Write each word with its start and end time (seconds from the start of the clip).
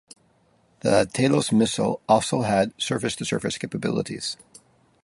The 0.79 1.05
Talos 1.13 1.51
missile 1.51 2.01
also 2.09 2.41
had 2.41 2.73
surface-to-surface 2.81 3.59
capabilities. 3.59 4.35